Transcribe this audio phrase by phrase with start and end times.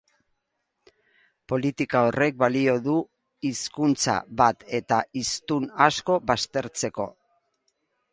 [1.51, 2.95] Politika horrek balio du
[3.49, 7.07] hizkuntza bat eta hiztun asko baztertzeko.